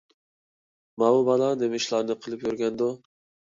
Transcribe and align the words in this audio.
ماۋۇ 1.03 1.21
بالا 1.29 1.51
نېمە 1.59 1.83
ئىشلارنى 1.85 2.19
قىلىپ 2.27 2.51
يۈرگەندۇ؟ 2.51 2.93